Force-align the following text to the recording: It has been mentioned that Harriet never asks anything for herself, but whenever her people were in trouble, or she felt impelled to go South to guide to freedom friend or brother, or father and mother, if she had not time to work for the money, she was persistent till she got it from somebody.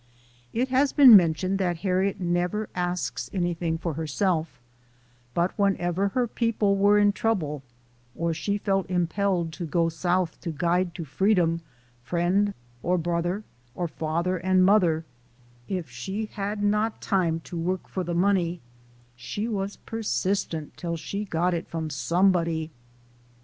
It 0.51 0.69
has 0.69 0.93
been 0.93 1.15
mentioned 1.15 1.59
that 1.59 1.77
Harriet 1.85 2.19
never 2.19 2.69
asks 2.73 3.29
anything 3.31 3.77
for 3.77 3.93
herself, 3.93 4.59
but 5.35 5.51
whenever 5.59 6.07
her 6.07 6.25
people 6.27 6.75
were 6.75 6.97
in 6.97 7.11
trouble, 7.13 7.61
or 8.15 8.33
she 8.33 8.57
felt 8.57 8.89
impelled 8.89 9.53
to 9.53 9.65
go 9.67 9.89
South 9.89 10.41
to 10.41 10.49
guide 10.49 10.95
to 10.95 11.05
freedom 11.05 11.61
friend 12.01 12.55
or 12.81 12.97
brother, 12.97 13.43
or 13.75 13.87
father 13.87 14.37
and 14.37 14.65
mother, 14.65 15.05
if 15.67 15.87
she 15.87 16.25
had 16.25 16.63
not 16.63 16.99
time 17.03 17.39
to 17.41 17.55
work 17.55 17.87
for 17.87 18.03
the 18.03 18.15
money, 18.15 18.59
she 19.15 19.47
was 19.47 19.75
persistent 19.77 20.75
till 20.77 20.97
she 20.97 21.25
got 21.25 21.53
it 21.53 21.67
from 21.67 21.91
somebody. 21.91 22.71